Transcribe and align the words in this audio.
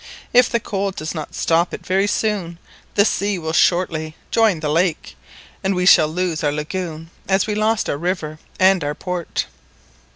If 0.33 0.49
the 0.49 0.59
cold 0.59 0.95
does 0.95 1.13
not 1.13 1.35
stop 1.35 1.75
it 1.75 1.85
very 1.85 2.07
soon, 2.07 2.57
the 2.95 3.05
sea 3.05 3.37
will 3.37 3.53
shortly 3.53 4.15
join 4.31 4.59
the 4.59 4.67
lake, 4.69 5.15
and 5.63 5.75
we 5.75 5.85
shall 5.85 6.07
lose 6.07 6.43
our 6.43 6.51
lagoon 6.51 7.11
as 7.29 7.45
we 7.45 7.53
lost 7.53 7.87
our 7.87 7.97
river 7.99 8.39
and 8.59 8.83
our 8.83 8.95
port!" 8.95 9.45